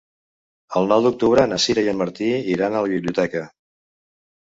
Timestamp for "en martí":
1.93-2.33